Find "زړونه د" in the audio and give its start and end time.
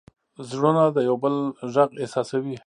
0.49-0.97